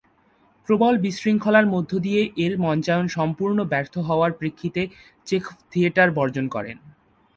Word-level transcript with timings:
প্রবল 0.67 0.93
বিশৃঙ্খলার 0.97 1.65
মধ্য 1.65 1.91
দিয়ে 1.99 2.21
এর 2.37 2.53
মঞ্চায়ন 2.57 3.07
সম্পূর্ণ 3.07 3.57
ব্যর্থ 3.63 3.93
হওয়ার 3.99 4.31
প্রেক্ষিতে 4.31 4.81
চেখভ 5.27 5.55
থিয়েটার 5.71 6.09
বর্জন 6.11 6.45
করেন। 6.47 6.77